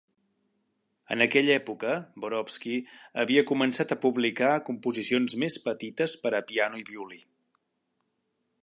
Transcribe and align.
En 1.15 1.19
aquella 1.25 1.57
època, 1.61 1.97
Borowski 2.23 2.73
havia 3.25 3.45
començat 3.53 3.95
a 3.95 3.99
publicar 4.07 4.51
composicions 4.71 5.37
més 5.45 5.61
petites 5.69 6.19
per 6.27 6.35
a 6.41 6.43
piano 6.53 6.83
i 6.83 6.89
violí. 6.93 7.25